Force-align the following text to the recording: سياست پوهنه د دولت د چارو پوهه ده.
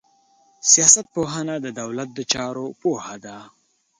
سياست 0.71 1.05
پوهنه 1.15 1.55
د 1.59 1.67
دولت 1.81 2.09
د 2.13 2.19
چارو 2.33 2.65
پوهه 2.81 3.15
ده. 3.25 3.37